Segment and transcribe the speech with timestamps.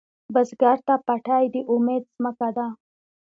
[0.33, 2.67] بزګر ته پټی د امید ځمکه ده